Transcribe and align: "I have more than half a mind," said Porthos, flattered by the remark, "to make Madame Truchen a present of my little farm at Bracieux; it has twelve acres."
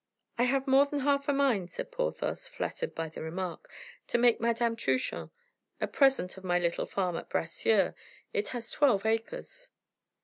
"I 0.35 0.45
have 0.45 0.65
more 0.65 0.87
than 0.87 1.01
half 1.01 1.27
a 1.29 1.31
mind," 1.31 1.69
said 1.69 1.91
Porthos, 1.91 2.47
flattered 2.47 2.95
by 2.95 3.07
the 3.07 3.21
remark, 3.21 3.71
"to 4.07 4.17
make 4.17 4.41
Madame 4.41 4.75
Truchen 4.75 5.29
a 5.79 5.87
present 5.87 6.37
of 6.37 6.43
my 6.43 6.57
little 6.57 6.87
farm 6.87 7.17
at 7.17 7.29
Bracieux; 7.29 7.93
it 8.33 8.47
has 8.47 8.71
twelve 8.71 9.05
acres." 9.05 9.69